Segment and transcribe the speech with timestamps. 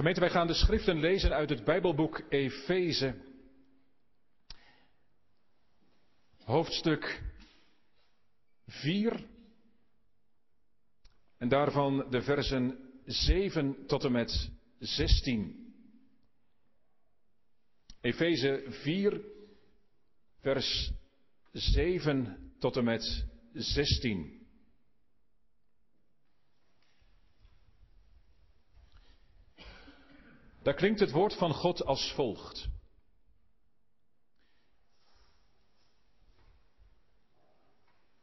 [0.00, 3.14] Gemeente, wij gaan de schriften lezen uit het Bijbelboek Efeze.
[6.44, 7.22] Hoofdstuk
[8.66, 9.26] 4.
[11.38, 15.74] En daarvan de versen 7 tot en met 16.
[18.00, 19.20] Efeze 4,
[20.38, 20.92] vers
[21.52, 24.39] 7 tot en met 16.
[30.62, 32.68] Daar klinkt het woord van God als volgt.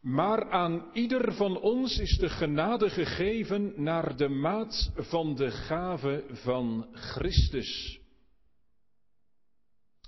[0.07, 6.25] Maar aan ieder van ons is de genade gegeven naar de maat van de gave
[6.29, 7.99] van Christus.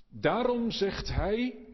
[0.10, 1.68] Daarom zegt hij,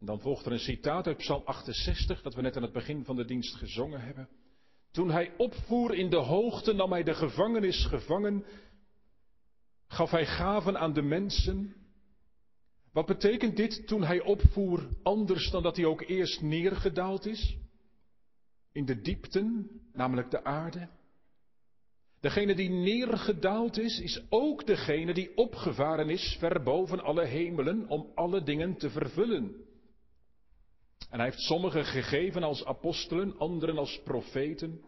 [0.00, 3.16] dan volgt er een citaat uit Psalm 68, dat we net aan het begin van
[3.16, 4.28] de dienst gezongen hebben.
[4.92, 8.44] Toen hij opvoer in de hoogte, nam hij de gevangenis gevangen
[9.88, 11.74] Gaf hij gaven aan de mensen?
[12.92, 17.56] Wat betekent dit toen hij opvoer anders dan dat hij ook eerst neergedaald is?
[18.72, 20.88] In de diepten, namelijk de aarde.
[22.20, 28.12] Degene die neergedaald is, is ook degene die opgevaren is ver boven alle hemelen om
[28.14, 29.66] alle dingen te vervullen.
[31.10, 34.80] En hij heeft sommigen gegeven als apostelen, anderen als profeten,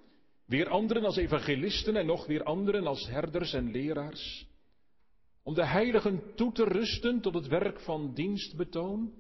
[0.47, 4.49] weer anderen als evangelisten en nog weer anderen als herders en leraars
[5.51, 9.13] om de heiligen toe te rusten tot het werk van dienstbetoon,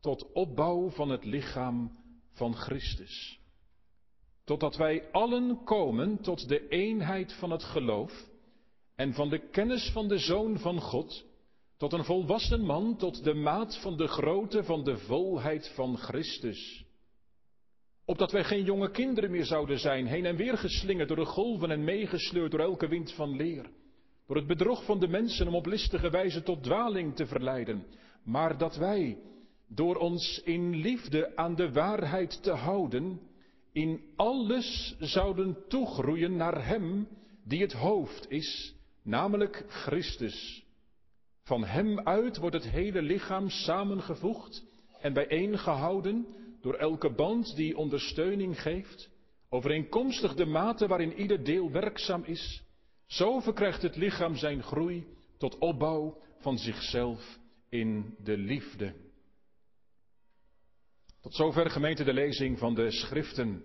[0.00, 1.98] tot opbouw van het lichaam
[2.32, 3.40] van Christus.
[4.44, 8.28] Totdat wij allen komen tot de eenheid van het geloof
[8.96, 11.24] en van de kennis van de Zoon van God,
[11.76, 16.84] tot een volwassen man, tot de maat van de grootte van de volheid van Christus.
[18.04, 21.70] Opdat wij geen jonge kinderen meer zouden zijn, heen en weer geslingerd door de golven
[21.70, 23.70] en meegesleurd door elke wind van leer
[24.26, 27.86] door het bedrog van de mensen om op listige wijze tot dwaling te verleiden,
[28.22, 29.18] maar dat wij,
[29.68, 33.20] door ons in liefde aan de waarheid te houden,
[33.72, 37.08] in alles zouden toegroeien naar Hem
[37.44, 40.64] die het hoofd is, namelijk Christus.
[41.42, 44.64] Van Hem uit wordt het hele lichaam samengevoegd
[45.00, 46.26] en bijeengehouden
[46.60, 49.10] door elke band die ondersteuning geeft,
[49.48, 52.63] overeenkomstig de mate waarin ieder deel werkzaam is
[53.06, 55.06] zo verkrijgt het lichaam zijn groei
[55.38, 57.38] tot opbouw van zichzelf
[57.68, 58.94] in de liefde.
[61.20, 63.64] Tot zover gemeente de lezing van de schriften.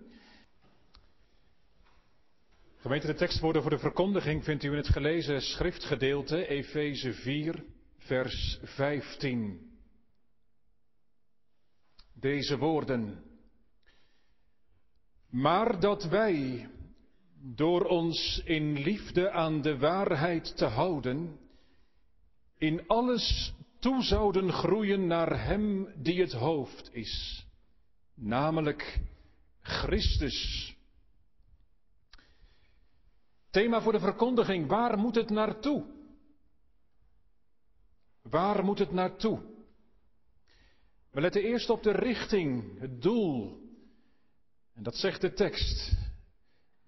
[2.76, 7.64] Gemeente de tekstwoorden voor de verkondiging vindt u in het gelezen schriftgedeelte Efeze 4
[7.98, 9.70] vers 15.
[12.14, 13.24] Deze woorden.
[15.30, 16.68] Maar dat wij
[17.42, 21.38] door ons in liefde aan de waarheid te houden,
[22.58, 27.46] in alles toe zouden groeien naar Hem die het hoofd is,
[28.14, 29.00] namelijk
[29.60, 30.74] Christus.
[33.50, 35.84] Thema voor de verkondiging, waar moet het naartoe?
[38.22, 39.40] Waar moet het naartoe?
[41.10, 43.60] We letten eerst op de richting, het doel.
[44.74, 45.98] En dat zegt de tekst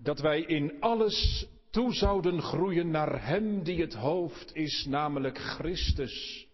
[0.03, 6.47] dat wij in alles toe zouden groeien naar Hem die het hoofd is, namelijk Christus.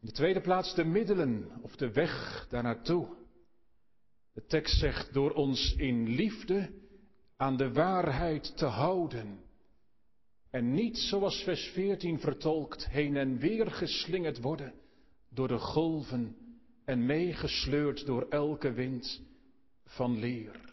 [0.00, 3.08] In de tweede plaats de middelen of de weg daarnaartoe.
[4.32, 6.72] De tekst zegt door ons in liefde
[7.36, 9.40] aan de waarheid te houden.
[10.50, 14.74] En niet zoals vers 14 vertolkt heen en weer geslingerd worden
[15.28, 16.36] door de golven
[16.84, 19.22] en meegesleurd door elke wind
[19.84, 20.69] van leer.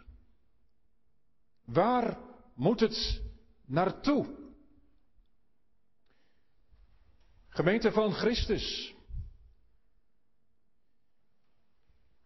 [1.67, 2.17] Waar
[2.55, 3.22] moet het
[3.66, 4.35] naartoe?
[7.50, 8.95] Gemeente van Christus.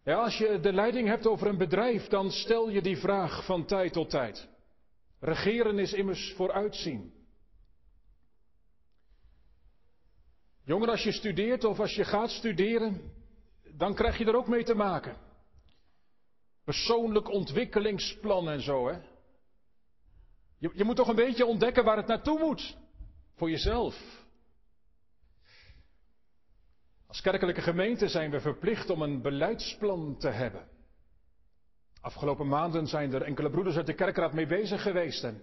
[0.04, 3.66] Ja, als je de leiding hebt over een bedrijf, dan stel je die vraag van
[3.66, 4.48] tijd tot tijd.
[5.20, 7.12] Regeren is immers vooruitzien.
[10.64, 13.12] Jonger, als je studeert of als je gaat studeren,
[13.76, 15.16] dan krijg je er ook mee te maken.
[16.64, 19.11] Persoonlijk ontwikkelingsplan en zo, hè.
[20.62, 22.76] Je, je moet toch een beetje ontdekken waar het naartoe moet.
[23.34, 24.24] Voor jezelf.
[27.06, 30.68] Als kerkelijke gemeente zijn we verplicht om een beleidsplan te hebben.
[32.00, 35.42] Afgelopen maanden zijn er enkele broeders uit de kerkraad mee bezig geweest en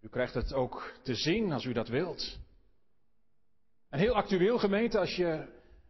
[0.00, 2.38] u krijgt het ook te zien als u dat wilt.
[3.88, 5.46] En heel actueel gemeente, als je,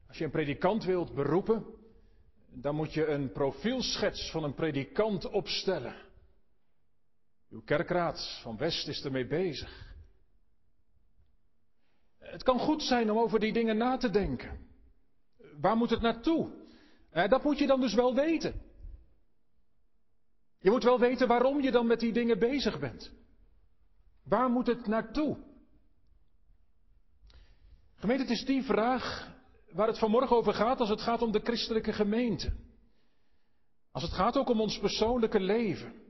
[0.08, 1.66] als je een predikant wilt beroepen,
[2.48, 6.03] dan moet je een profielschets van een predikant opstellen.
[7.54, 9.94] Uw kerkraad van West is ermee bezig.
[12.18, 14.66] Het kan goed zijn om over die dingen na te denken.
[15.60, 16.50] Waar moet het naartoe?
[17.12, 18.62] Dat moet je dan dus wel weten.
[20.58, 23.12] Je moet wel weten waarom je dan met die dingen bezig bent.
[24.24, 25.36] Waar moet het naartoe?
[27.94, 29.32] Gemeente, het is die vraag
[29.72, 32.52] waar het vanmorgen over gaat als het gaat om de christelijke gemeente.
[33.90, 36.03] Als het gaat ook om ons persoonlijke leven.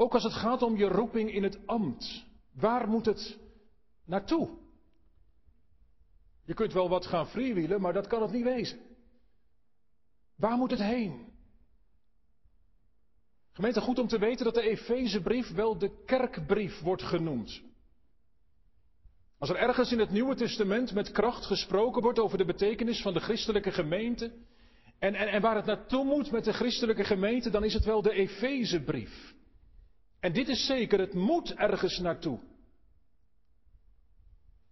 [0.00, 2.24] Ook als het gaat om je roeping in het ambt.
[2.52, 3.38] Waar moet het
[4.04, 4.48] naartoe?
[6.44, 8.78] Je kunt wel wat gaan freewheelen, maar dat kan het niet wezen.
[10.36, 11.26] Waar moet het heen?
[13.52, 17.62] Gemeente, goed om te weten dat de Efezebrief wel de kerkbrief wordt genoemd.
[19.38, 23.12] Als er ergens in het Nieuwe Testament met kracht gesproken wordt over de betekenis van
[23.12, 24.32] de christelijke gemeente,
[24.98, 28.02] en, en, en waar het naartoe moet met de christelijke gemeente, dan is het wel
[28.02, 29.36] de Efezebrief.
[30.20, 32.40] En dit is zeker, het moet ergens naartoe.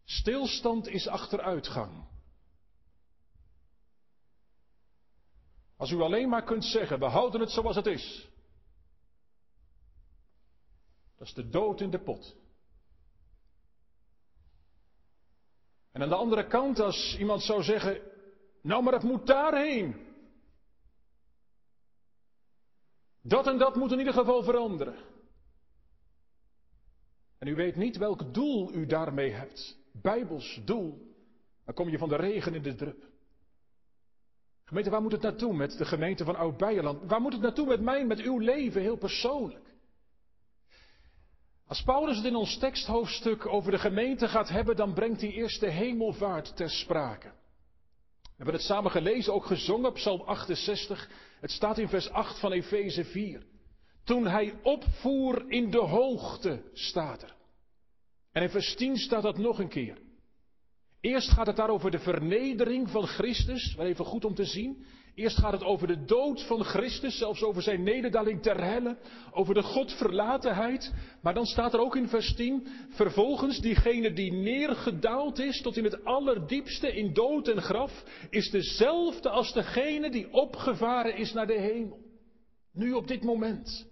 [0.04, 2.04] Stilstand is achteruitgang.
[5.76, 8.28] Als u alleen maar kunt zeggen, we houden het zoals het is.
[11.16, 12.36] Dat is de dood in de pot.
[15.92, 18.00] En aan de andere kant, als iemand zou zeggen,
[18.62, 20.06] nou maar het moet daarheen.
[23.22, 25.15] Dat en dat moet in ieder geval veranderen.
[27.46, 29.76] En u weet niet welk doel u daarmee hebt.
[29.92, 31.14] Bijbels doel.
[31.64, 33.04] Dan kom je van de regen in de drup.
[34.64, 37.10] Gemeente, waar moet het naartoe met de gemeente van Oud-Beijerland?
[37.10, 39.74] Waar moet het naartoe met mij, met uw leven, heel persoonlijk?
[41.66, 45.60] Als Paulus het in ons teksthoofdstuk over de gemeente gaat hebben, dan brengt hij eerst
[45.60, 47.28] de hemelvaart ter sprake.
[48.22, 51.10] We hebben het samen gelezen, ook gezongen, Psalm 68.
[51.40, 53.42] Het staat in vers 8 van Efeze 4.
[54.04, 57.35] Toen hij opvoer in de hoogte, staat er.
[58.36, 59.98] En in vers 10 staat dat nog een keer.
[61.00, 64.84] Eerst gaat het daar over de vernedering van Christus, wel even goed om te zien.
[65.14, 68.98] Eerst gaat het over de dood van Christus, zelfs over zijn nederdaling ter helle,
[69.32, 70.92] over de Godverlatenheid.
[71.22, 75.84] Maar dan staat er ook in vers 10, vervolgens diegene die neergedaald is tot in
[75.84, 81.60] het allerdiepste in dood en graf, is dezelfde als degene die opgevaren is naar de
[81.60, 82.00] hemel.
[82.72, 83.86] Nu op dit moment.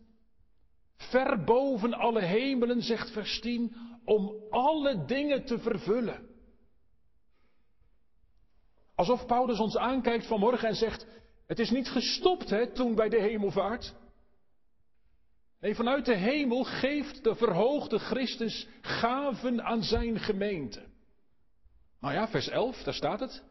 [0.97, 6.29] Ver boven alle hemelen, zegt vers 10, om alle dingen te vervullen.
[8.95, 11.07] Alsof Paulus ons aankijkt vanmorgen en zegt,
[11.47, 13.95] het is niet gestopt hè, toen bij de hemelvaart.
[15.61, 20.83] Nee, vanuit de hemel geeft de verhoogde Christus gaven aan zijn gemeente.
[22.01, 23.43] Nou ja, vers 11, daar staat het.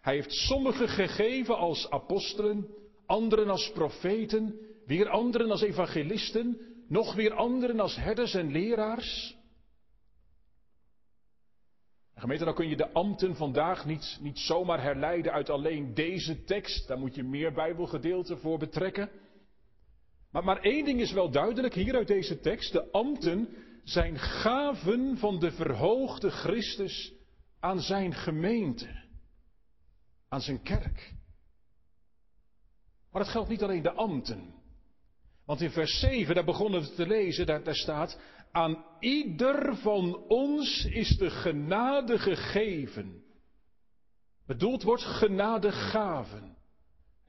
[0.00, 2.66] Hij heeft sommigen gegeven als apostelen,
[3.06, 9.36] anderen als profeten, weer anderen als evangelisten, nog weer anderen als herders en leraars.
[12.22, 16.88] Gemeente, dan kun je de ambten vandaag niet, niet zomaar herleiden uit alleen deze tekst.
[16.88, 19.10] Daar moet je meer Bijbelgedeelten voor betrekken.
[20.30, 22.72] Maar, maar één ding is wel duidelijk hier uit deze tekst.
[22.72, 23.48] De ambten
[23.84, 27.12] zijn gaven van de verhoogde Christus
[27.60, 29.04] aan zijn gemeente.
[30.28, 31.14] Aan zijn kerk.
[33.10, 34.54] Maar dat geldt niet alleen de ambten.
[35.46, 38.18] Want in vers 7, daar begonnen we te lezen, daar, daar staat,
[38.52, 43.22] aan ieder van ons is de genade gegeven.
[44.46, 46.56] Bedoeld wordt genadegaven.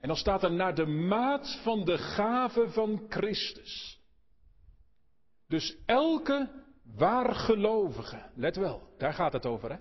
[0.00, 4.00] En dan staat er naar de maat van de gave van Christus.
[5.48, 6.50] Dus elke
[6.96, 9.78] waargelovige, let wel, daar gaat het over hè.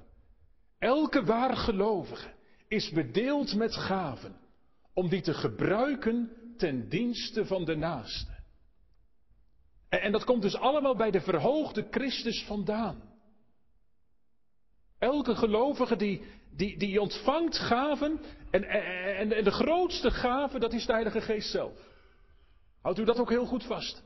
[0.80, 2.34] Elke waargelovige
[2.68, 4.36] is bedeeld met gaven
[4.94, 8.33] om die te gebruiken ten dienste van de naaste.
[10.02, 13.02] En dat komt dus allemaal bij de verhoogde Christus vandaan.
[15.00, 16.22] Elke gelovige die,
[16.56, 18.20] die, die ontvangt gaven.
[18.52, 21.92] En, en, en de grootste gave, dat is de Heilige Geest zelf.
[22.82, 24.04] Houdt u dat ook heel goed vast.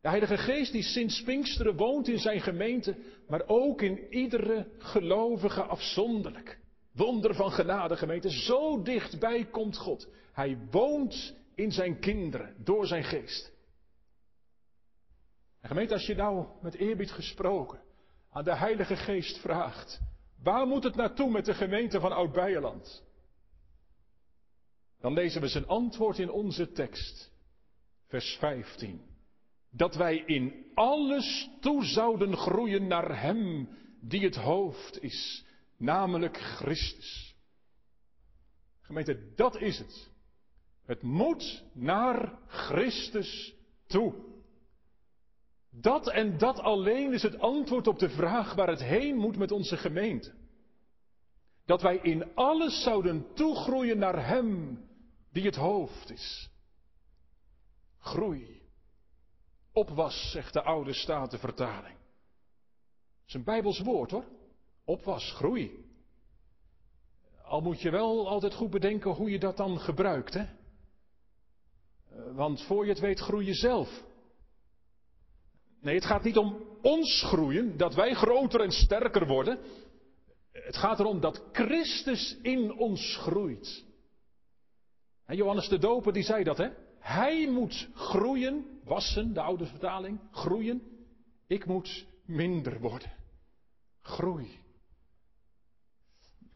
[0.00, 2.96] De Heilige Geest die sinds Pinksteren woont in zijn gemeente,
[3.28, 6.58] maar ook in iedere gelovige afzonderlijk.
[6.92, 10.08] Wonder van genade gemeente, zo dichtbij komt God.
[10.32, 13.56] Hij woont in zijn kinderen door zijn geest.
[15.60, 17.80] En gemeente, als je nou met eerbied gesproken
[18.30, 20.00] aan de Heilige Geest vraagt,
[20.42, 23.04] waar moet het naartoe met de gemeente van Oud-Beijerland?
[25.00, 27.32] Dan lezen we zijn antwoord in onze tekst,
[28.06, 29.00] vers 15.
[29.70, 33.68] Dat wij in alles toe zouden groeien naar Hem
[34.00, 35.44] die het hoofd is,
[35.76, 37.36] namelijk Christus.
[38.80, 40.10] Gemeente, dat is het.
[40.84, 43.54] Het moet naar Christus
[43.86, 44.14] toe.
[45.80, 49.52] Dat en dat alleen is het antwoord op de vraag waar het heen moet met
[49.52, 50.32] onze gemeente.
[51.64, 54.80] Dat wij in alles zouden toegroeien naar Hem
[55.32, 56.50] die het hoofd is.
[57.98, 58.62] Groei.
[59.72, 61.96] Opwas, zegt de oude statenvertaling.
[61.96, 64.24] Dat is een Bijbels woord hoor.
[64.84, 65.86] Opwas, groei.
[67.42, 70.46] Al moet je wel altijd goed bedenken hoe je dat dan gebruikt, hè?
[72.34, 74.06] Want voor je het weet groei je zelf.
[75.88, 79.58] Nee, het gaat niet om ons groeien, dat wij groter en sterker worden.
[80.52, 83.84] Het gaat erom dat Christus in ons groeit.
[85.26, 86.68] Johannes de Doper die zei dat, hè?
[86.98, 90.82] Hij moet groeien, wassen, de oude vertaling, groeien.
[91.46, 93.12] Ik moet minder worden.
[94.00, 94.58] Groei.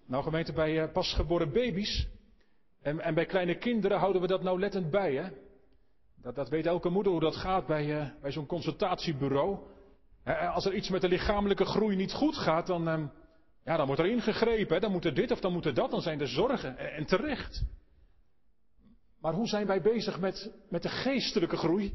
[0.07, 2.09] Nou gemeente, bij uh, pasgeboren baby's
[2.83, 5.31] en, en, bij kleine kinderen houden we dat nou lettend bij, hè?
[6.23, 9.59] Dat, dat weet elke moeder hoe dat gaat bij, uh, bij zo'n consultatiebureau.
[10.25, 13.07] Uh, als er iets met de lichamelijke groei niet goed gaat, dan, ehm,
[13.65, 14.81] ja, dan wordt er ingegrepen.
[14.81, 16.79] Dan moet er dit of dan moet er dat, dan zijn er zorgen.
[16.79, 17.63] En, en terecht.
[19.21, 21.93] Maar hoe zijn wij bezig met, met de geestelijke groei?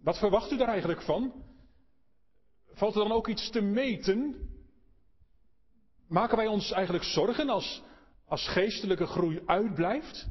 [0.00, 1.32] Wat verwacht u daar eigenlijk van?
[2.72, 4.48] Valt er dan ook iets te meten?
[6.08, 7.82] Maken wij ons eigenlijk zorgen als,
[8.26, 10.28] als geestelijke groei uitblijft?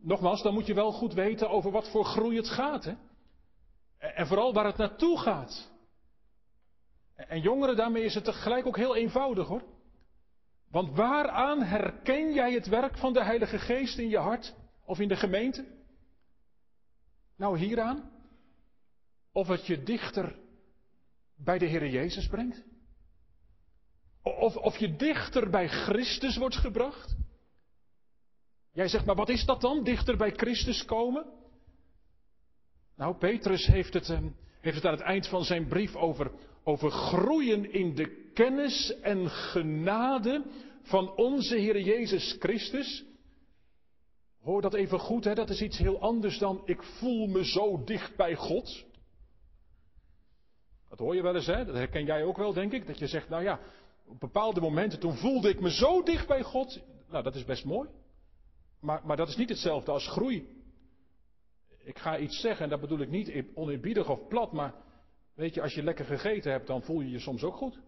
[0.00, 2.84] Nogmaals, dan moet je wel goed weten over wat voor groei het gaat.
[2.84, 2.94] Hè?
[3.98, 5.70] En vooral waar het naartoe gaat.
[7.14, 9.62] En jongeren, daarmee is het tegelijk ook heel eenvoudig hoor.
[10.70, 15.08] Want waaraan herken jij het werk van de Heilige Geest in je hart of in
[15.08, 15.66] de gemeente?
[17.36, 18.10] Nou, hieraan.
[19.32, 20.38] Of het je dichter
[21.36, 22.62] bij de Heer Jezus brengt.
[24.22, 27.16] Of, of je dichter bij Christus wordt gebracht.
[28.78, 31.26] Jij zegt, maar wat is dat dan, dichter bij Christus komen?
[32.96, 34.28] Nou, Petrus heeft het, ehm,
[34.60, 36.30] heeft het aan het eind van zijn brief over,
[36.64, 40.44] over groeien in de kennis en genade
[40.82, 43.04] van onze Heer Jezus Christus.
[44.40, 45.34] Hoor dat even goed, hè?
[45.34, 48.84] dat is iets heel anders dan ik voel me zo dicht bij God.
[50.88, 51.64] Dat hoor je wel eens, hè?
[51.64, 52.86] dat herken jij ook wel, denk ik.
[52.86, 53.60] Dat je zegt, nou ja,
[54.06, 56.80] op bepaalde momenten toen voelde ik me zo dicht bij God.
[57.10, 57.88] Nou, dat is best mooi.
[58.80, 60.56] Maar, maar dat is niet hetzelfde als groei.
[61.84, 64.74] Ik ga iets zeggen en dat bedoel ik niet oneerbiedig of plat, maar
[65.34, 67.78] weet je, als je lekker gegeten hebt, dan voel je je soms ook goed.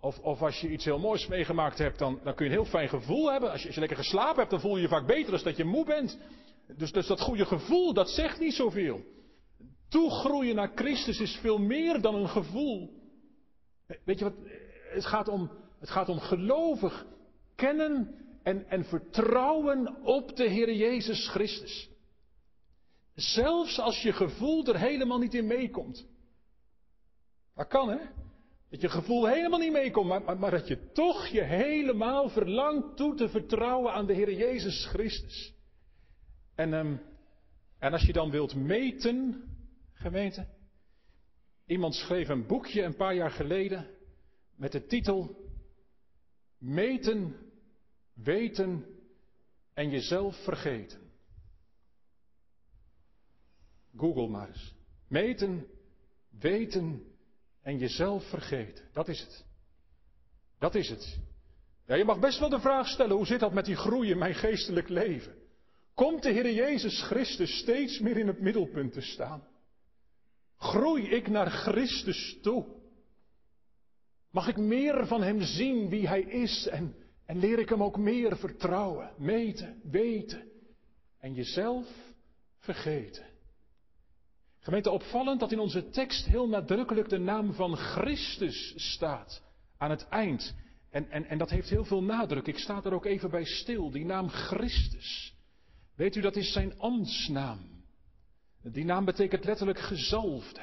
[0.00, 2.70] Of, of als je iets heel moois meegemaakt hebt, dan, dan kun je een heel
[2.70, 3.50] fijn gevoel hebben.
[3.50, 5.64] Als je, als lekker geslapen hebt, dan voel je je vaak beter dan dat je
[5.64, 6.18] moe bent.
[6.76, 9.04] Dus, dus dat goede gevoel, dat zegt niet zoveel.
[9.88, 12.90] Toegroeien naar Christus is veel meer dan een gevoel.
[14.04, 14.34] Weet je wat?
[14.92, 17.06] Het gaat om, het gaat om gelovig
[17.54, 21.90] kennen en, en vertrouwen op de Heer Jezus Christus.
[23.14, 26.06] Zelfs als je gevoel er helemaal niet in meekomt.
[27.54, 27.98] Dat kan hè?
[28.70, 33.14] Dat je gevoel helemaal niet meekomt, maar, maar, dat je toch je helemaal verlangt toe
[33.14, 35.54] te vertrouwen aan de Heer Jezus Christus.
[36.54, 37.00] En, um,
[37.78, 39.44] en als je dan wilt meten,
[39.92, 40.46] gemeente.
[41.66, 43.86] Iemand schreef een boekje een paar jaar geleden
[44.56, 45.36] met de titel
[46.58, 47.36] Meten
[48.22, 48.84] weten
[49.74, 51.00] en jezelf vergeten.
[53.96, 54.74] Google maar eens.
[55.08, 55.66] Meten,
[56.38, 57.12] weten
[57.62, 58.84] en jezelf vergeten.
[58.92, 59.44] Dat is het.
[60.58, 61.18] Dat is het.
[61.86, 64.18] Ja, je mag best wel de vraag stellen, hoe zit dat met die groei in
[64.18, 65.34] mijn geestelijk leven?
[65.94, 69.46] Komt de Heer Jezus Christus steeds meer in het middelpunt te staan?
[70.56, 72.66] Groei ik naar Christus toe?
[74.30, 76.94] Mag ik meer van Hem zien wie Hij is en
[77.28, 80.50] en leer ik hem ook meer vertrouwen, meten, weten
[81.18, 81.86] en jezelf
[82.58, 83.26] vergeten.
[84.60, 89.42] Gemeente, opvallend dat in onze tekst heel nadrukkelijk de naam van Christus staat
[89.78, 90.54] aan het eind.
[90.90, 92.46] En, en, en dat heeft heel veel nadruk.
[92.46, 95.34] Ik sta er ook even bij stil, die naam Christus.
[95.96, 97.84] Weet u, dat is zijn ambtsnaam.
[98.62, 100.62] Die naam betekent letterlijk gezalfde.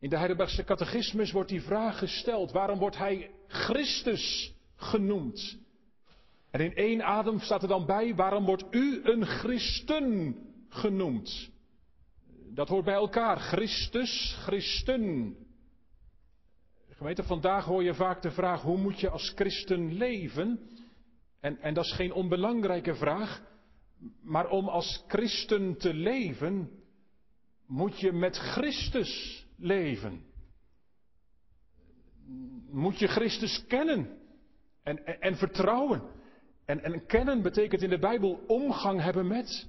[0.00, 5.58] In de Heidelbergse catechismus wordt die vraag gesteld: waarom wordt hij Christus genoemd.
[6.50, 10.36] En in één adem staat er dan bij, waarom wordt u een christen
[10.68, 11.50] genoemd?
[12.54, 13.38] Dat hoort bij elkaar.
[13.38, 15.36] Christus, christen.
[16.90, 20.60] Gemeente, vandaag hoor je vaak de vraag, hoe moet je als christen leven?
[21.40, 23.42] En, en dat is geen onbelangrijke vraag.
[24.22, 26.70] Maar om als christen te leven,
[27.66, 30.24] moet je met Christus leven.
[32.70, 34.18] Moet je Christus kennen.
[34.88, 36.02] En, en, en vertrouwen.
[36.64, 39.66] En, en kennen betekent in de Bijbel omgang hebben met.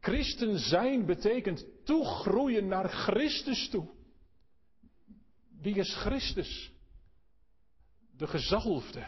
[0.00, 3.88] Christen zijn betekent toegroeien naar Christus toe.
[5.60, 6.72] Wie is Christus?
[8.16, 9.06] De gezalfde.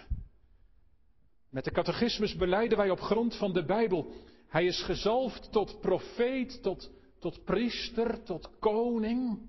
[1.51, 4.13] Met de catechismus beleiden wij op grond van de Bijbel.
[4.49, 9.49] Hij is gezalfd tot profeet, tot, tot priester, tot koning.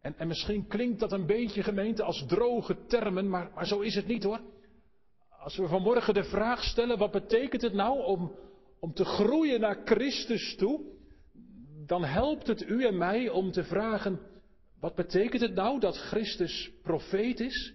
[0.00, 3.94] En, en misschien klinkt dat een beetje gemeente als droge termen, maar, maar zo is
[3.94, 4.40] het niet hoor.
[5.28, 8.36] Als we vanmorgen de vraag stellen, wat betekent het nou om,
[8.80, 10.80] om te groeien naar Christus toe?
[11.86, 14.20] Dan helpt het u en mij om te vragen,
[14.80, 17.74] wat betekent het nou dat Christus profeet is?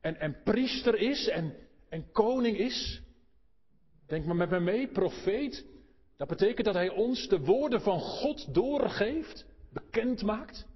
[0.00, 1.54] En, en priester is en,
[1.88, 3.02] en koning is?
[4.06, 5.66] Denk maar met me mee, profeet.
[6.16, 10.68] Dat betekent dat hij ons de woorden van God doorgeeft, bekend maakt.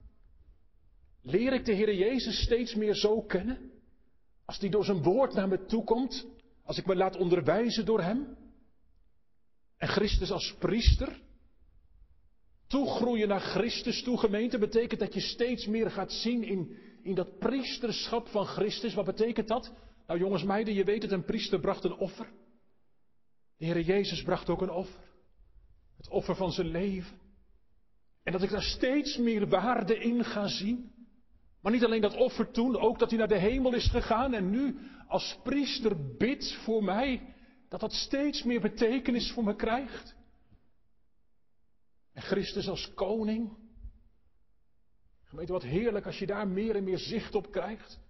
[1.26, 3.71] Leer ik de Heer Jezus steeds meer zo kennen?
[4.45, 6.26] Als die door zijn woord naar me toe komt,
[6.62, 8.37] als ik me laat onderwijzen door hem?
[9.76, 11.21] En Christus als priester?
[12.66, 17.38] Toegroeien naar Christus toe, gemeente, betekent dat je steeds meer gaat zien in, in dat
[17.38, 18.95] priesterschap van Christus.
[18.95, 19.73] Wat betekent dat?
[20.07, 22.33] Nou jongens, meiden, je weet het, een priester bracht een offer.
[23.57, 25.04] De Heer Jezus bracht ook een offer.
[25.97, 27.19] Het offer van zijn leven.
[28.23, 30.93] En dat ik daar steeds meer waarde in ga zien.
[31.64, 34.50] Maar niet alleen dat offer toen, ook dat hij naar de hemel is gegaan en
[34.50, 34.78] nu
[35.09, 37.35] als priester bidt voor mij,
[37.68, 40.14] dat dat steeds meer betekenis voor me krijgt.
[42.12, 43.56] En Christus als koning.
[45.25, 48.00] Gemeente, wat heerlijk als je daar meer en meer zicht op krijgt.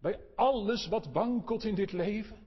[0.00, 2.38] Bij alles wat wankelt in dit leven.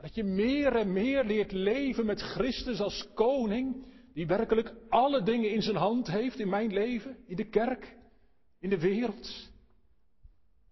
[0.00, 5.50] Dat je meer en meer leert leven met Christus als koning, die werkelijk alle dingen
[5.50, 7.96] in zijn hand heeft in mijn leven, in de kerk,
[8.58, 9.47] in de wereld.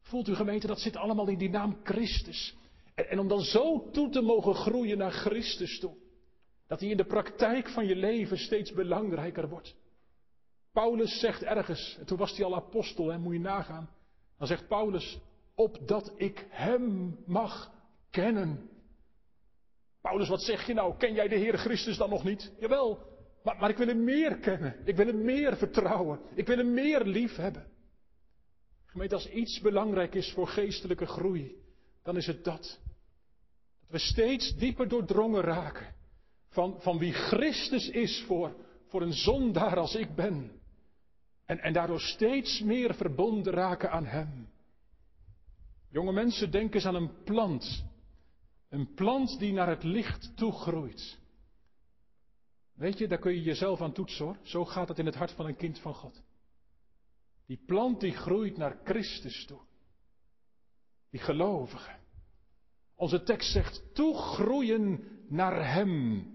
[0.07, 2.57] Voelt u gemeente, dat zit allemaal in die naam Christus.
[2.95, 5.95] En, om dan zo toe te mogen groeien naar Christus toe.
[6.67, 9.75] Dat hij in de praktijk van je leven steeds belangrijker wordt.
[10.73, 13.91] Paulus zegt ergens, en toen was hij al apostel, en moet je nagaan.
[14.39, 15.19] Dan zegt Paulus,
[15.55, 17.73] opdat ik hem mag
[18.11, 18.71] kennen.
[20.01, 20.97] Paulus, wat zeg je nou?
[20.97, 22.53] Ken jij de Heer Christus dan nog niet?
[22.59, 22.99] Jawel,
[23.43, 24.77] maar, maar ik wil hem meer kennen.
[24.85, 26.21] Ik wil hem meer vertrouwen.
[26.35, 27.75] Ik wil hem meer lief hebben.
[28.97, 31.57] Gemeente, als iets belangrijk is voor geestelijke groei,
[32.03, 32.81] dan is het dat.
[33.81, 35.95] Dat we steeds dieper doordrongen raken
[36.49, 38.57] van, van wie Christus is voor,
[38.87, 40.61] voor een zondaar als ik ben.
[41.45, 44.49] En, en daardoor steeds meer verbonden raken aan Hem.
[45.91, 47.85] Jonge mensen, denken eens aan een plant.
[48.69, 51.19] Een plant die naar het licht toe groeit.
[52.75, 54.37] Weet je, daar kun je jezelf aan toetsen hoor.
[54.43, 56.23] Zo gaat het in het hart van een kind van God.
[57.47, 59.61] Die plant die groeit naar Christus toe.
[61.11, 61.91] Die gelovige.
[62.95, 66.27] Onze tekst zegt toegroeien naar Hem.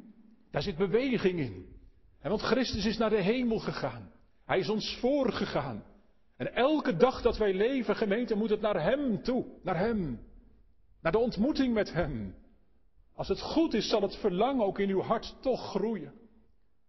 [0.51, 1.75] Daar zit beweging in.
[2.21, 4.11] want Christus is naar de hemel gegaan.
[4.45, 5.83] Hij is ons voorgegaan.
[6.37, 9.45] En elke dag dat wij leven, gemeente, moet het naar Hem toe.
[9.63, 10.19] Naar Hem.
[11.01, 12.35] Naar de ontmoeting met Hem.
[13.13, 16.13] Als het goed is, zal het verlangen ook in uw hart toch groeien.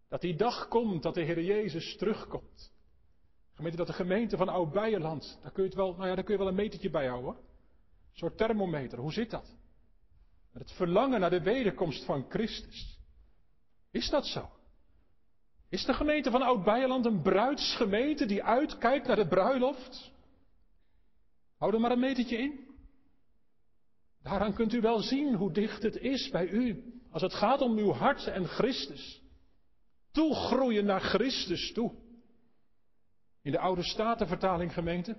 [0.08, 2.71] Dat die dag komt dat de Heer Jezus terugkomt.
[3.54, 6.32] Gemeente dat de gemeente van Oud-Beijerland, daar kun je het wel, nou ja, daar kun
[6.32, 7.34] je wel een metertje bij houden.
[7.34, 8.98] Een soort thermometer.
[8.98, 9.56] Hoe zit dat?
[10.52, 12.98] Het verlangen naar de wederkomst van Christus.
[13.90, 14.50] Is dat zo?
[15.68, 20.12] Is de gemeente van Oud-Beijerland een bruidsgemeente die uitkijkt naar de bruiloft?
[21.56, 22.70] Hou er maar een metertje in.
[24.22, 27.78] Daaraan kunt u wel zien hoe dicht het is bij u als het gaat om
[27.78, 29.22] uw hart en Christus.
[30.10, 31.94] Toegroeien naar Christus toe.
[33.42, 35.16] In de oude statenvertaling gemeente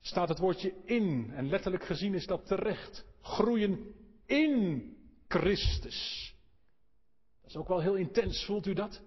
[0.00, 1.30] staat het woordje in.
[1.34, 3.04] En letterlijk gezien is dat terecht.
[3.20, 3.94] Groeien
[4.26, 4.82] in
[5.28, 6.34] Christus.
[7.40, 9.00] Dat is ook wel heel intens, voelt u dat?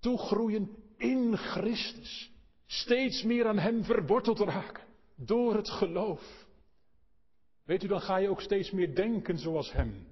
[0.00, 2.30] Toegroeien in Christus.
[2.66, 4.84] Steeds meer aan Hem verworteld raken.
[5.16, 6.46] Door het geloof.
[7.64, 10.06] Weet u, dan ga je ook steeds meer denken zoals Hem.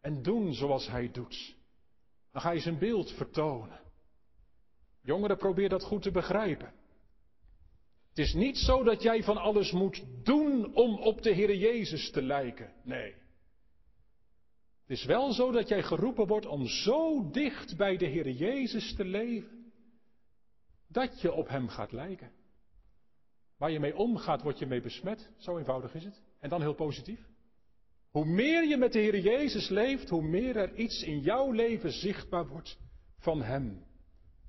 [0.00, 1.56] En doen zoals Hij doet.
[2.32, 3.80] Dan ga je zijn beeld vertonen.
[5.00, 6.72] Jongeren, probeer dat goed te begrijpen.
[8.16, 12.10] Het is niet zo dat jij van alles moet doen om op de Heer Jezus
[12.10, 12.72] te lijken.
[12.84, 13.14] Nee.
[14.80, 18.94] Het is wel zo dat jij geroepen wordt om zo dicht bij de Heer Jezus
[18.94, 19.72] te leven,
[20.88, 22.32] dat je op Hem gaat lijken.
[23.58, 25.30] Waar je mee omgaat, word je mee besmet.
[25.36, 26.22] Zo eenvoudig is het.
[26.40, 27.20] En dan heel positief.
[28.10, 31.92] Hoe meer je met de Heer Jezus leeft, hoe meer er iets in jouw leven
[31.92, 32.78] zichtbaar wordt
[33.18, 33.84] van Hem.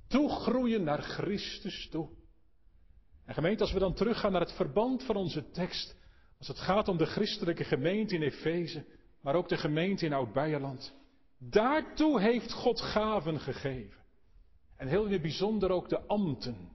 [0.08, 2.10] Toegroeien naar Christus toe.
[3.28, 5.96] En gemeente, als we dan teruggaan naar het verband van onze tekst,
[6.38, 8.86] als het gaat om de christelijke gemeente in Efeze,
[9.22, 10.94] maar ook de gemeente in Oud-Beierland.
[11.40, 13.98] Daartoe heeft God gaven gegeven.
[14.78, 16.70] En heel in het bijzonder ook de ambten.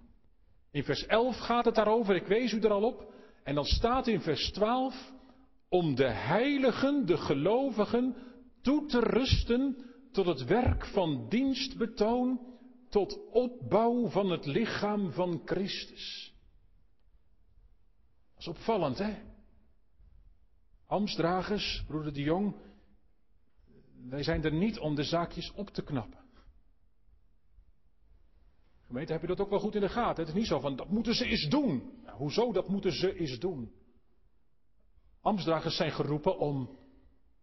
[0.71, 3.15] In vers 11 gaat het daarover, ik wees u er al op.
[3.45, 5.13] En dan staat in vers 12,
[5.69, 8.17] om de heiligen, de gelovigen,
[8.63, 12.41] toe te rusten tot het werk van dienstbetoon,
[12.89, 16.32] tot opbouw van het lichaam van Christus.
[18.43, 19.15] Is opvallend, hè?
[20.87, 22.55] Amstdragers, broeder de Jong,
[24.09, 26.19] wij zijn er niet om de zaakjes op te knappen.
[28.87, 30.25] Gemeente, heb je dat ook wel goed in de gaten?
[30.25, 32.01] Het is niet zo van, dat moeten ze eens doen.
[32.05, 33.73] Nou, hoezo, dat moeten ze eens doen?
[35.21, 36.79] Amstdragers zijn geroepen om,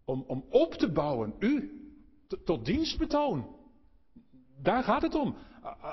[0.06, 1.82] om, om op te bouwen, u,
[2.44, 3.56] tot dienstbetoon.
[4.62, 5.36] Daar gaat het om.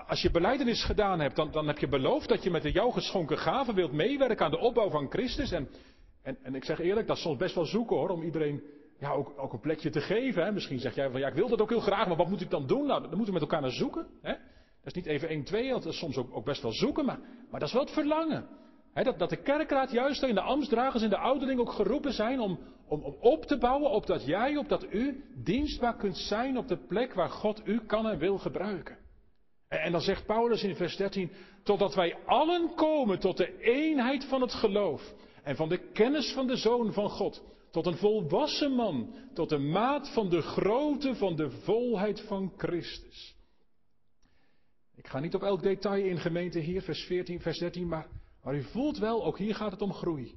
[0.07, 2.93] Als je beleidenis gedaan hebt, dan, dan heb je beloofd dat je met de jou
[2.93, 5.51] geschonken gaven wilt meewerken aan de opbouw van Christus.
[5.51, 5.69] En,
[6.23, 8.63] en, en ik zeg eerlijk, dat is soms best wel zoeken hoor, om iedereen
[8.99, 10.45] ja, ook, een plekje te geven.
[10.45, 10.53] Hè.
[10.53, 12.51] Misschien zeg jij van ja, ik wil dat ook heel graag, maar wat moet ik
[12.51, 12.87] dan doen?
[12.87, 14.07] Nou, dan moeten we met elkaar naar zoeken.
[14.23, 14.33] Hè.
[14.33, 17.19] Dat is niet even 1, 2, dat is soms ook, ook best wel zoeken, maar,
[17.51, 18.49] maar dat is wel het verlangen.
[19.05, 22.59] Dat, dat de kerkraad juist in de ambtsdragers en de ouderling ook geroepen zijn om,
[22.89, 26.77] om, op te bouwen op dat jij, op dat u dienstbaar kunt zijn op de
[26.77, 28.99] plek waar God u kan en wil gebruiken.
[29.69, 31.31] En, en dan zegt Paulus in vers 13,
[31.63, 36.47] totdat wij allen komen tot de eenheid van het geloof en van de kennis van
[36.47, 41.37] de Zoon van God, tot een volwassen man, tot de maat van de grootte van
[41.37, 43.35] de volheid van Christus.
[44.97, 48.07] Ik ga niet op elk detail in gemeente hier, vers 14, vers 13, maar,
[48.47, 50.35] maar u voelt wel, ook hier gaat het om groei.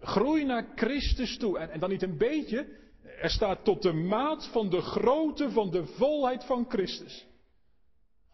[0.00, 1.58] Groei naar Christus toe.
[1.58, 5.86] En, dan niet een beetje, er staat tot de maat van de grootte van de
[5.86, 7.26] volheid van Christus.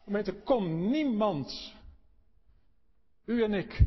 [0.04, 1.74] Gemeente, kon niemand,
[3.24, 3.80] u en ik,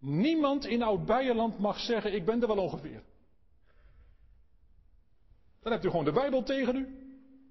[0.00, 3.02] niemand in Oud-Beierland mag zeggen, ik ben er wel ongeveer.
[5.62, 6.88] Dan hebt u gewoon de Bijbel tegen u.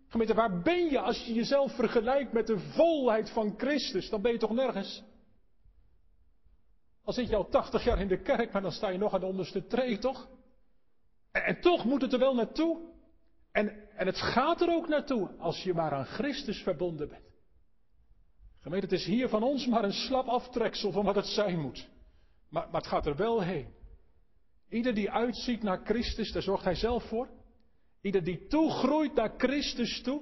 [0.08, 4.10] Gemeente, waar ben je als je jezelf vergelijkt met de volheid van Christus?
[4.10, 5.04] Dan ben je toch nergens?
[7.08, 9.20] Al zit je al 80 jaar in de kerk, maar dan sta je nog aan
[9.20, 10.30] de onderste tree, toch?
[11.32, 12.80] En, en toch moet het er wel naartoe.
[13.52, 17.26] En, en het gaat er ook naartoe als je maar aan Christus verbonden bent.
[18.60, 21.89] Gemeente, het is hier van ons maar een slap aftreksel van wat het zijn moet.
[22.50, 23.74] Maar, maar het gaat er wel heen.
[24.70, 27.30] Ieder die uitziet naar Christus, daar zorgt hij zelf voor.
[28.02, 30.22] Ieder die toegroeit naar Christus toe.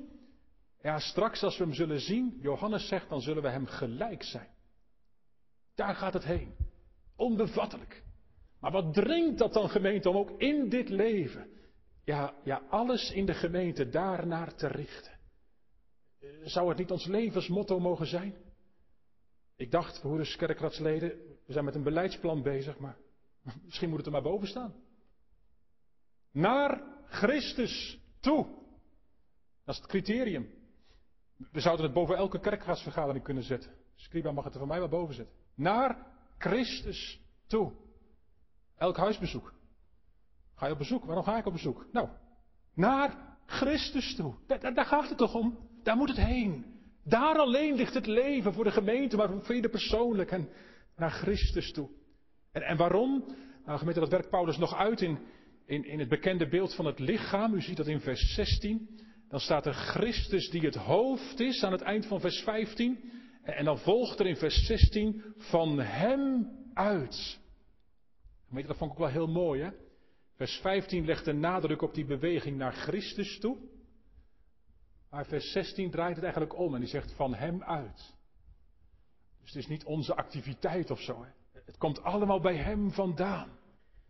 [0.82, 4.50] Ja, straks als we hem zullen zien, Johannes zegt, dan zullen we hem gelijk zijn.
[5.76, 6.74] Daar gaat het heen.
[7.15, 8.04] Onbevattelijk.
[8.60, 11.49] Maar wat dringt dat dan gemeente om ook in dit leven,
[12.04, 15.13] ja, ja, alles in de gemeente daarnaar te richten?
[16.43, 18.36] Zou het niet ons levensmotto mogen zijn?
[19.56, 21.10] Ik dacht, broeders kerkradsleden,
[21.45, 22.97] we zijn met een beleidsplan bezig, maar
[23.65, 24.73] misschien moet het er maar boven staan.
[26.32, 28.45] Naar Christus toe.
[29.63, 30.54] Dat is het criterium.
[31.51, 33.71] We zouden het boven elke kerkraadsvergadering kunnen zetten.
[33.95, 35.36] Scriba mag het er van mij wel boven zetten.
[35.56, 37.71] Naar Christus toe.
[38.78, 39.54] Elk huisbezoek.
[40.56, 41.06] Ga je op bezoek?
[41.06, 41.86] Waarom ga ik op bezoek?
[41.91, 42.10] Nou,
[42.74, 44.34] naar Christus toe.
[44.48, 45.58] Daar, daar gaat het toch om?
[45.84, 46.65] Daar moet het heen.
[47.04, 50.32] Daar alleen ligt het leven voor de gemeente, maar voor ieder persoonlijk.
[50.32, 50.50] En
[50.95, 51.89] naar Christus toe.
[52.52, 53.26] En, en waarom?
[53.65, 55.19] Nou, gemeente, dat werkt Paulus nog uit in,
[55.65, 57.54] in, in het bekende beeld van het lichaam.
[57.54, 59.04] U ziet dat in vers 16.
[59.30, 63.12] Dan staat er Christus die het hoofd is aan het eind van vers 15.
[63.45, 67.39] En dan volgt er in vers 16 van hem uit.
[68.49, 69.69] Dat vond ik ook wel heel mooi hè.
[70.36, 73.58] Vers 15 legt de nadruk op die beweging naar Christus toe.
[75.10, 78.13] Maar vers 16 draait het eigenlijk om en die zegt van hem uit.
[79.41, 81.23] Dus het is niet onze activiteit of zo.
[81.23, 81.29] Hè.
[81.65, 83.58] Het komt allemaal bij hem vandaan.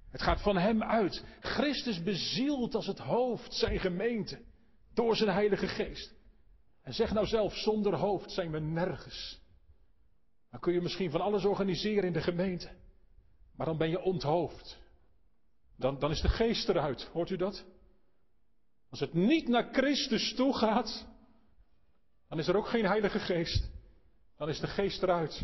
[0.09, 1.25] Het gaat van hem uit.
[1.39, 4.41] Christus bezielt als het hoofd zijn gemeente
[4.93, 6.13] door zijn Heilige Geest.
[6.85, 9.39] En zeg nou zelf, zonder hoofd zijn we nergens.
[10.51, 12.69] Dan kun je misschien van alles organiseren in de gemeente.
[13.55, 14.79] Maar dan ben je onthoofd.
[15.77, 17.03] Dan, dan is de geest eruit.
[17.03, 17.65] Hoort u dat?
[18.89, 21.07] Als het niet naar Christus toe gaat,
[22.29, 23.69] dan is er ook geen Heilige Geest.
[24.37, 25.43] Dan is de geest eruit.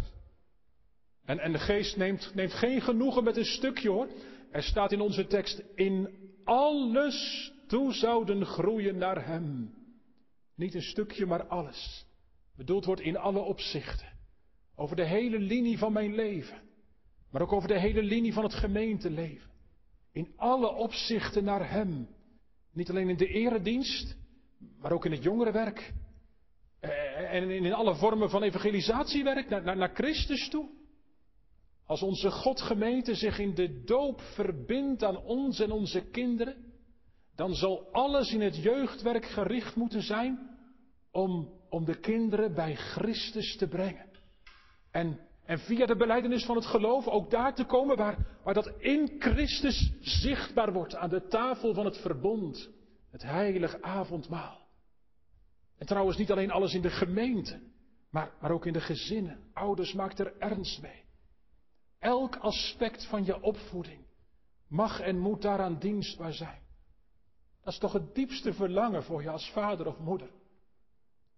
[1.25, 4.07] En, en de geest neemt, neemt geen genoegen met een stukje hoor.
[4.51, 6.09] Er staat in onze tekst, in
[6.43, 9.80] alles toe zouden groeien naar Hem.
[10.55, 12.05] Niet een stukje, maar alles.
[12.55, 14.07] Bedoeld wordt in alle opzichten.
[14.75, 16.61] Over de hele linie van mijn leven.
[17.31, 19.49] Maar ook over de hele linie van het gemeenteleven.
[20.11, 22.07] In alle opzichten naar Hem.
[22.73, 24.15] Niet alleen in de eredienst,
[24.79, 25.93] maar ook in het jongerenwerk.
[26.79, 30.69] Eh, en in alle vormen van evangelisatiewerk naar, naar, naar Christus toe.
[31.85, 36.70] Als onze Godgemeente zich in de doop verbindt aan ons en onze kinderen,
[37.41, 40.57] dan zal alles in het jeugdwerk gericht moeten zijn
[41.11, 44.09] om, om de kinderen bij Christus te brengen.
[44.91, 48.73] En, en via de beleidenis van het geloof ook daar te komen waar, waar dat
[48.77, 52.69] in Christus zichtbaar wordt aan de tafel van het verbond,
[53.11, 54.67] het heilige avondmaal.
[55.77, 57.59] En trouwens niet alleen alles in de gemeente,
[58.11, 59.39] maar, maar ook in de gezinnen.
[59.53, 61.03] Ouders, maak er ernst mee.
[61.99, 64.05] Elk aspect van je opvoeding
[64.67, 66.60] mag en moet daaraan dienstbaar zijn.
[67.63, 70.29] Dat is toch het diepste verlangen voor je als vader of moeder.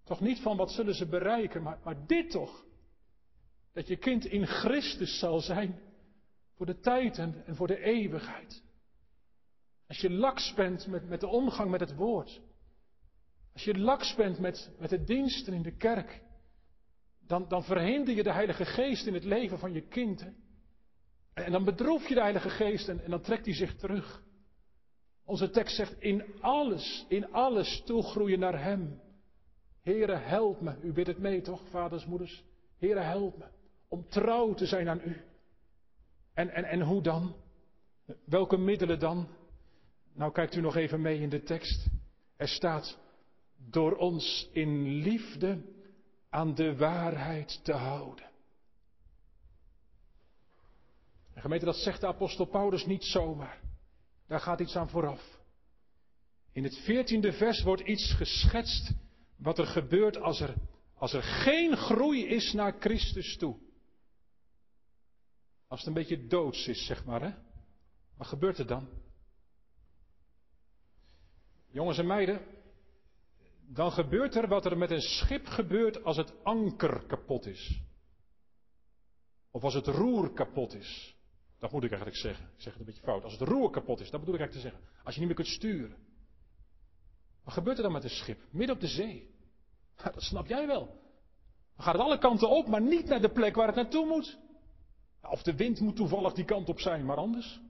[0.04, 2.66] Toch niet van wat zullen ze bereiken, maar, maar dit toch.
[3.74, 5.80] Dat je kind in Christus zal zijn
[6.56, 8.64] voor de tijd en, voor de eeuwigheid.
[9.88, 12.42] Als je laks bent met, met de omgang met het woord.
[13.54, 16.22] Als je laks bent met, met de diensten in de kerk.
[17.28, 20.26] Dan, dan verhinder je de Heilige Geest in het leven van je kind.
[21.34, 24.24] En dan bedroef je de Heilige Geest en, en dan trekt hij zich terug.
[25.26, 29.02] Onze tekst zegt in alles, in alles toegroeien naar Hem.
[29.82, 30.76] Heere, help me.
[30.82, 32.44] U bidt het mee, toch, vaders, moeders?
[32.78, 33.46] Heere, help me.
[33.88, 35.22] Om trouw te zijn aan U.
[36.34, 37.36] En, en, en hoe dan?
[38.26, 39.28] Welke middelen dan?
[40.14, 41.88] Nou, kijkt u nog even mee in de tekst.
[42.38, 42.98] Er staat,
[43.58, 45.62] door ons in liefde
[46.30, 48.26] aan de waarheid te houden.
[51.34, 53.63] En gemeente, dat zegt de apostel Paulus niet zomaar.
[54.34, 55.40] Daar gaat iets aan vooraf.
[56.52, 58.92] In het veertiende vers wordt iets geschetst
[59.38, 60.54] wat er gebeurt als er,
[60.96, 63.58] als er geen groei is naar Christus toe.
[65.68, 67.22] Als het een beetje doods is, zeg maar.
[67.22, 67.34] Hè?
[68.18, 68.90] Wat gebeurt er dan?
[71.70, 72.42] Jongens en meiden,
[73.68, 77.82] dan gebeurt er wat er met een schip gebeurt als het anker kapot is.
[79.52, 81.13] Of als het roer kapot is.
[81.64, 82.46] Dat moet ik eigenlijk zeggen.
[82.46, 83.24] Ik zeg het een beetje fout.
[83.24, 85.04] Als het roer kapot is, dat bedoel ik eigenlijk te zeggen.
[85.04, 85.98] Als je niet meer kunt sturen.
[87.44, 88.40] Wat gebeurt er dan met een schip?
[88.52, 89.36] Midden op de zee.
[90.04, 90.86] dat snap jij wel.
[91.76, 94.38] Dan gaat het alle kanten op, maar niet naar de plek waar het naartoe moet.
[95.22, 97.62] Of de wind moet toevallig die kant op zijn, maar anders.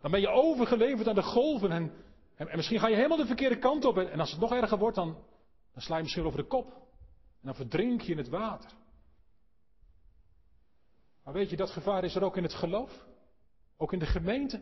[0.00, 1.92] Dan ben je overgeleverd aan de golven en,
[2.36, 3.98] en, en misschien ga je helemaal de verkeerde kant op.
[3.98, 5.16] En, en als het nog erger wordt, dan,
[5.72, 6.66] dan sla je misschien over de kop.
[7.40, 8.70] En dan verdrink je in het water.
[11.24, 13.06] Maar weet je, dat gevaar is er ook in het geloof.
[13.76, 14.60] Ook in de gemeente.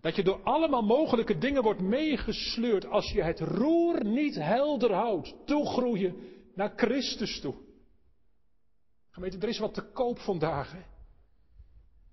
[0.00, 5.34] Dat je door allemaal mogelijke dingen wordt meegesleurd als je het roer niet helder houdt.
[5.44, 6.16] Toegroeien
[6.54, 7.54] naar Christus toe.
[9.10, 10.74] Gemeente, er is wat te koop vandaag.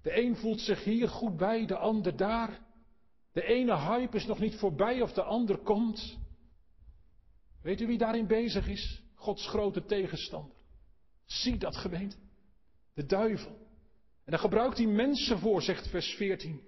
[0.02, 2.60] De een voelt zich hier goed bij, de ander daar.
[3.32, 6.18] De ene hype is nog niet voorbij of de ander komt.
[7.62, 9.04] Weet u wie daarin bezig is?
[9.16, 10.56] Gods grote tegenstander.
[11.26, 12.16] Zie dat gemeente.
[12.94, 13.65] De duivel.
[14.26, 16.62] En daar gebruikt hij mensen voor, zegt vers 14.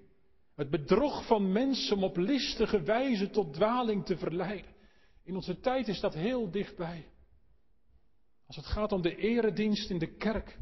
[0.56, 4.76] Het bedrog van mensen om op listige wijze tot dwaling te verleiden.
[5.24, 7.12] In onze tijd is dat heel dichtbij.
[8.48, 10.58] Als het gaat om de eredienst in de kerk,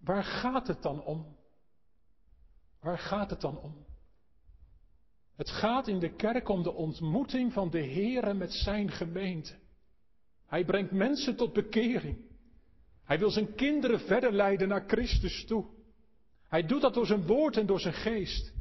[0.00, 1.36] waar gaat het dan om?
[2.80, 3.86] Waar gaat het dan om?
[5.36, 9.58] Het gaat in de kerk om de ontmoeting van de Heere met zijn gemeente.
[10.46, 12.29] Hij brengt mensen tot bekering.
[13.10, 15.66] Hij wil zijn kinderen verder leiden naar Christus toe.
[16.48, 18.52] Hij doet dat door zijn woord en door zijn geest.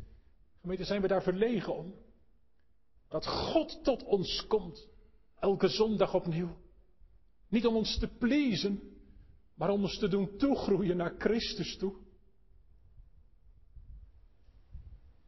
[0.62, 1.94] Gemeente, zijn we daar verlegen om?
[3.08, 4.88] Dat God tot ons komt,
[5.40, 6.58] elke zondag opnieuw.
[7.48, 8.82] Niet om ons te pleasen,
[9.54, 11.96] maar om ons te doen toegroeien naar Christus toe.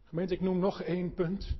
[0.03, 1.55] Gemeente, ik noem nog één punt.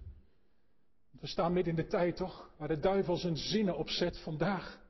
[1.20, 4.81] We staan midden in de tijd toch, waar de duivel zijn zinnen opzet vandaag.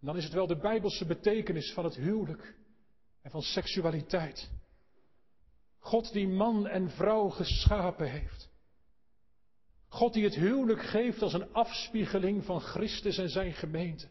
[0.00, 2.54] Dan is het wel de bijbelse betekenis van het huwelijk
[3.22, 4.50] en van seksualiteit.
[5.78, 8.48] God die man en vrouw geschapen heeft.
[9.88, 14.08] God die het huwelijk geeft als een afspiegeling van Christus en zijn gemeente.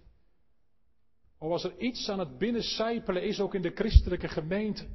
[1.37, 4.87] O, als er iets aan het binnencijpelen is, ook in de christelijke gemeente,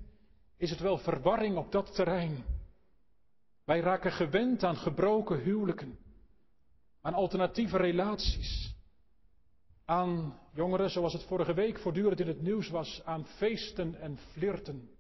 [0.57, 2.45] is het wel verwarring op dat terrein.
[3.65, 5.99] Wij raken gewend aan gebroken huwelijken,
[7.01, 8.74] aan alternatieve relaties,
[9.85, 14.91] aan jongeren, zoals het vorige week voortdurend in het nieuws was, aan feesten en flirten.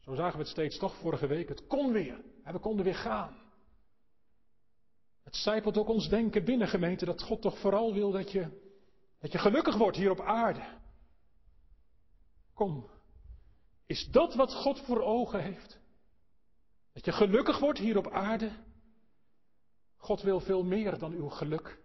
[0.00, 1.48] Zo zagen we het steeds toch vorige week.
[1.48, 2.24] Het kon weer.
[2.42, 3.36] En we konden weer gaan.
[5.22, 8.48] Het zijpelt ook ons denken binnen gemeente dat God toch vooral wil dat je,
[9.18, 10.64] dat je gelukkig wordt hier op aarde.
[12.54, 12.88] Kom,
[13.86, 15.78] is dat wat God voor ogen heeft?
[16.92, 18.50] Dat je gelukkig wordt hier op aarde?
[19.96, 21.78] God wil veel meer dan uw geluk.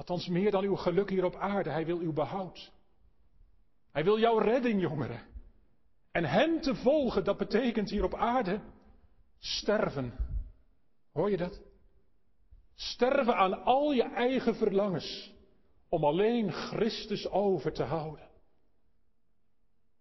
[0.00, 1.70] Althans meer dan uw geluk hier op aarde.
[1.70, 2.72] Hij wil uw behoud.
[3.92, 5.26] Hij wil jouw redding, jongeren.
[6.12, 8.60] En Hem te volgen, dat betekent hier op aarde
[9.38, 10.12] sterven.
[11.12, 11.60] Hoor je dat?
[12.74, 15.32] Sterven aan al je eigen verlangens
[15.88, 18.28] om alleen Christus over te houden.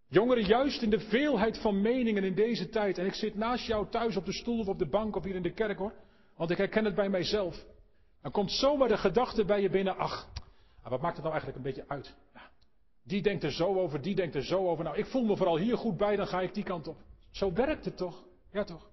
[0.07, 3.89] Jongeren, juist in de veelheid van meningen in deze tijd, en ik zit naast jou
[3.89, 5.93] thuis op de stoel of op de bank of hier in de kerk hoor,
[6.35, 7.65] want ik herken het bij mijzelf.
[8.21, 10.29] Dan komt zomaar de gedachte bij je binnen, ach,
[10.83, 12.15] wat maakt het nou eigenlijk een beetje uit?
[13.09, 14.83] die denkt er zo over, die denkt er zo over.
[14.83, 16.97] Nou, ik voel me vooral hier goed bij, dan ga ik die kant op.
[17.31, 18.23] Zo werkt het toch?
[18.51, 18.89] Ja toch?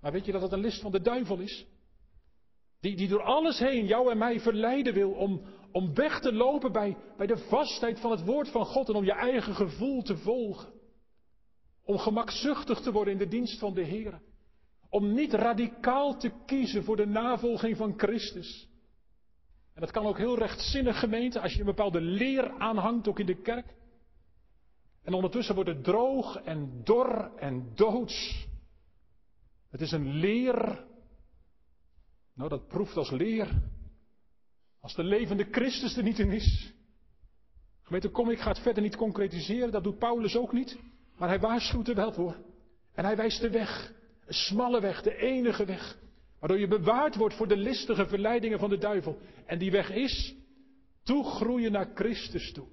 [0.00, 1.66] Maar weet je dat het een list van de duivel is?
[2.80, 5.42] Die, die door alles heen jou en mij verleiden wil om,
[5.72, 9.04] om weg te lopen bij, bij de vastheid van het woord van God en om
[9.04, 10.72] je eigen gevoel te volgen.
[11.84, 14.20] Om gemakzuchtig te worden in de dienst van de Heer.
[14.92, 18.68] Om niet radicaal te kiezen voor de navolging van Christus.
[19.74, 23.26] En dat kan ook heel rechtzinnig gemeente, als je een bepaalde leer aanhangt, ook in
[23.26, 23.74] de kerk.
[25.02, 28.46] En ondertussen wordt het droog en dor en doods.
[29.70, 30.84] Het is een leer.
[32.34, 33.48] Nou, dat proeft als leer.
[34.80, 36.72] Als de levende Christus er niet in is.
[37.82, 39.72] Gemeente, kom, ik ga het verder niet concretiseren.
[39.72, 40.78] Dat doet Paulus ook niet.
[41.16, 42.36] Maar hij waarschuwt er wel voor.
[42.94, 44.00] En hij wijst de weg.
[44.32, 45.98] Smalle weg, de enige weg.
[46.38, 49.18] Waardoor je bewaard wordt voor de listige verleidingen van de duivel.
[49.46, 50.34] En die weg is
[51.02, 52.68] toegroeien naar Christus toe.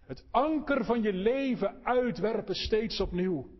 [0.00, 3.50] Het anker van je leven uitwerpen steeds opnieuw.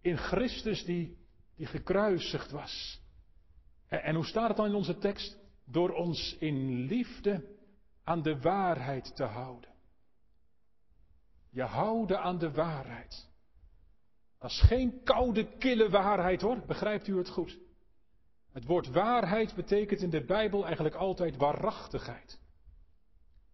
[0.00, 1.16] In Christus die,
[1.56, 3.00] die gekruisigd was.
[3.86, 5.38] En, en hoe staat het dan in onze tekst?
[5.64, 7.56] Door ons in liefde
[8.04, 9.70] aan de waarheid te houden.
[11.50, 13.28] Je houden aan de waarheid.
[14.38, 17.58] Dat is geen koude, kille waarheid hoor, begrijpt u het goed.
[18.52, 22.38] Het woord waarheid betekent in de Bijbel eigenlijk altijd waarachtigheid.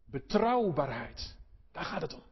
[0.05, 1.37] Betrouwbaarheid.
[1.73, 2.23] Daar gaat het om.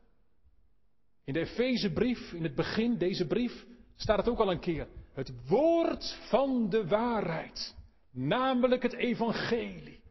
[1.25, 4.89] In de Efezebrief, in het begin, deze brief, staat het ook al een keer.
[5.13, 7.75] Het woord van de waarheid.
[8.11, 10.03] Namelijk het evangelie.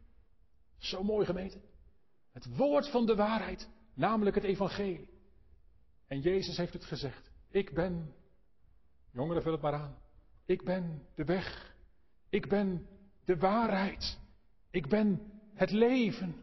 [0.78, 1.60] Zo mooi gemeente.
[2.32, 5.08] Het woord van de waarheid, namelijk het evangelie.
[6.06, 7.30] En Jezus heeft het gezegd.
[7.50, 8.14] Ik ben,
[9.12, 9.98] jongeren vul het maar aan.
[10.46, 11.76] Ik ben de weg,
[12.28, 12.86] ik ben
[13.24, 14.20] de waarheid.
[14.70, 16.42] Ik ben het leven.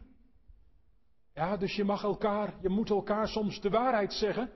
[1.34, 4.50] Ja, dus je mag elkaar, je moet elkaar soms de waarheid zeggen.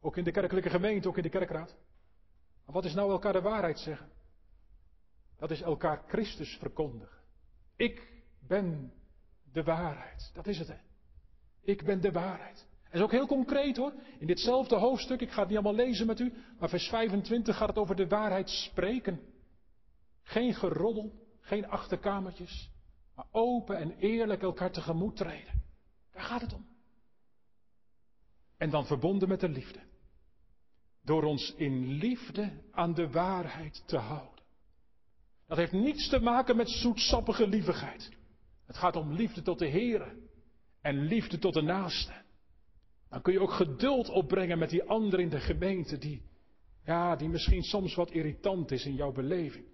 [0.00, 1.76] Ook in de kerkelijke gemeente, ook in de kerkraad.
[2.64, 4.10] Maar wat is nou elkaar de waarheid zeggen?
[5.36, 7.18] Dat is elkaar Christus verkondigen.
[7.76, 8.92] Ik ben
[9.52, 10.30] de waarheid.
[10.34, 10.78] Dat is het, hè.
[11.62, 12.67] Ik ben de waarheid.
[12.90, 13.92] Dat is ook heel concreet hoor.
[14.18, 17.68] In ditzelfde hoofdstuk, ik ga het niet allemaal lezen met u, maar vers 25 gaat
[17.68, 19.20] het over de waarheid spreken.
[20.22, 22.70] Geen geroddel, geen achterkamertjes,
[23.14, 25.62] maar open en eerlijk elkaar tegemoet treden.
[26.12, 26.66] Daar gaat het om.
[28.56, 29.80] En dan verbonden met de liefde.
[31.02, 34.44] Door ons in liefde aan de waarheid te houden.
[35.46, 38.10] Dat heeft niets te maken met zoetsappige lievigheid.
[38.66, 40.16] Het gaat om liefde tot de Heer
[40.80, 42.26] en liefde tot de naaste.
[43.08, 46.22] Dan kun je ook geduld opbrengen met die ander in de gemeente die,
[46.84, 49.64] ja, die misschien soms wat irritant is in jouw beleving.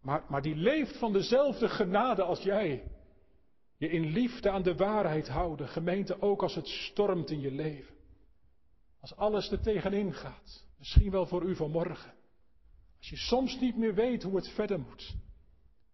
[0.00, 2.90] Maar, maar die leeft van dezelfde genade als jij.
[3.76, 7.94] Je in liefde aan de waarheid houden, gemeente ook als het stormt in je leven.
[9.00, 12.14] Als alles er tegenin gaat, misschien wel voor u vanmorgen.
[12.98, 15.14] Als je soms niet meer weet hoe het verder moet.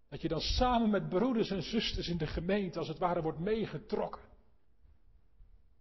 [0.09, 3.39] Dat je dan samen met broeders en zusters in de gemeente als het ware wordt
[3.39, 4.23] meegetrokken.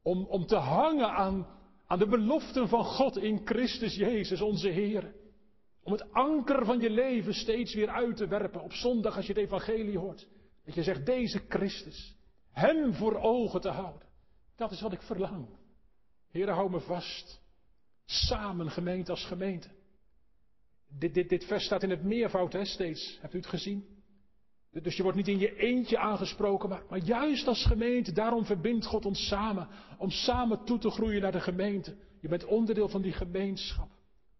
[0.09, 1.47] Om, om te hangen aan,
[1.85, 5.15] aan de beloften van God in Christus Jezus, onze Heer.
[5.83, 9.33] Om het anker van je leven steeds weer uit te werpen op zondag als je
[9.33, 10.27] het evangelie hoort.
[10.65, 12.15] Dat je zegt, deze Christus,
[12.51, 14.07] Hem voor ogen te houden.
[14.55, 15.47] Dat is wat ik verlang.
[16.31, 17.41] Heer, hou me vast.
[18.05, 19.69] Samen gemeente als gemeente.
[20.87, 23.17] Dit, dit, dit vers staat in het meervoud hè, steeds.
[23.21, 23.98] Hebt u het gezien?
[24.71, 28.11] Dus je wordt niet in je eentje aangesproken, maar, juist als gemeente.
[28.11, 29.67] Daarom verbindt God ons samen.
[29.97, 31.95] Om samen toe te groeien naar de gemeente.
[32.21, 33.89] Je bent onderdeel van die gemeenschap.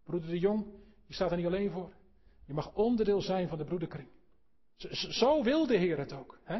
[0.04, 0.66] Broeder de Jong,
[1.06, 1.92] je staat er niet alleen voor.
[2.46, 4.08] Je mag onderdeel zijn van de broederkring.
[5.10, 6.38] Zo wil de Heer het ook.
[6.44, 6.58] Hè?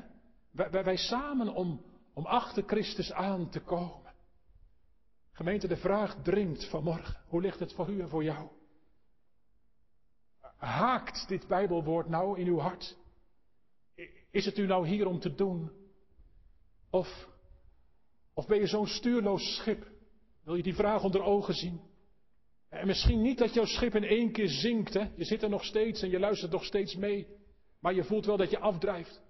[0.51, 1.85] Wij, wij, wij samen om,
[2.15, 4.13] om achter Christus aan te komen.
[5.33, 7.17] Gemeente, de vraag dringt vanmorgen.
[7.29, 8.49] Hoe ligt het voor u en voor jou?
[10.57, 12.97] Haakt dit Bijbelwoord nou in uw hart?
[14.31, 15.71] Is het u nou hier om te doen?
[16.91, 17.29] Of,
[18.35, 19.91] of ben je zo'n stuurloos schip?
[20.45, 21.81] Wil je die vraag onder ogen zien?
[22.69, 24.95] En misschien niet dat jouw schip in één keer zinkt.
[24.95, 25.09] Hè?
[25.17, 27.27] Je zit er nog steeds en je luistert nog steeds mee.
[27.81, 29.23] Maar je voelt wel dat je afdrijft.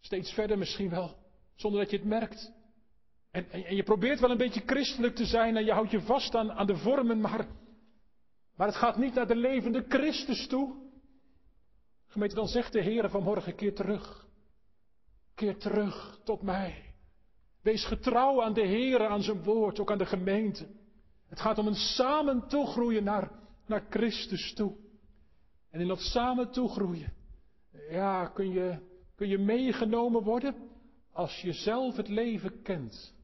[0.00, 1.16] Steeds verder misschien wel.
[1.54, 2.52] Zonder dat je het merkt.
[3.30, 6.00] En, en, en, je probeert wel een beetje christelijk te zijn en je houdt je
[6.00, 7.20] vast aan, aan de vormen.
[7.20, 7.46] Maar,
[8.56, 10.89] maar het gaat niet naar de levende Christus toe.
[12.10, 14.28] Gemeente, dan zegt de Heer vanmorgen, keer terug.
[15.34, 16.94] Keer terug tot mij.
[17.62, 20.66] Wees getrouw aan de Heer, aan zijn woord, ook aan de gemeente.
[21.26, 23.30] Het gaat om een samen toegroeien naar,
[23.66, 24.76] naar Christus toe.
[25.70, 27.12] En in dat samen toegroeien,
[27.90, 28.78] ja, kun je,
[29.14, 30.54] kun je meegenomen worden
[31.12, 33.14] als je zelf het leven kent.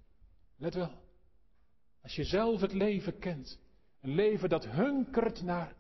[0.57, 0.93] Let wel.
[2.03, 3.59] Als je zelf het leven kent.
[4.01, 5.77] Een leven dat hunkert naar,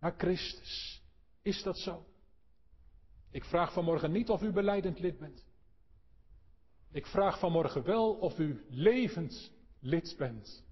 [0.00, 1.02] naar Christus.
[1.42, 2.06] Is dat zo?
[3.36, 5.46] Ik vraag vanmorgen niet of u beleidend lid bent.
[6.92, 10.64] Ik vraag vanmorgen wel of u levend lid bent.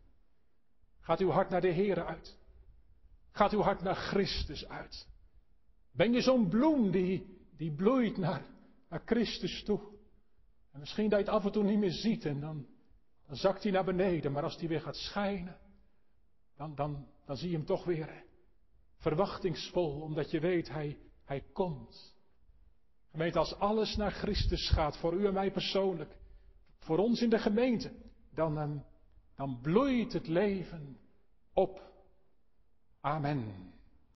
[1.01, 2.39] Gaat uw hart naar de Heer uit?
[3.31, 5.09] Gaat uw hart naar Christus uit?
[5.93, 8.45] Ben je zo'n bloem die, die bloeit naar,
[8.89, 9.81] naar Christus toe?
[10.73, 12.67] En misschien dat je het af en toe niet meer ziet en dan,
[13.27, 14.33] dan zakt hij naar beneden.
[14.33, 15.59] Maar als hij weer gaat schijnen,
[16.57, 18.25] dan, dan, dan zie je hem toch weer
[18.97, 22.14] verwachtingsvol, omdat je weet, hij, hij komt.
[23.15, 26.17] Gemeente, als alles naar Christus gaat, voor u en mij persoonlijk,
[26.79, 27.93] voor ons in de gemeente,
[28.35, 28.77] dan, ehm,
[29.37, 30.99] dan bloeit het leven
[31.53, 31.83] op.
[33.01, 33.74] Amen.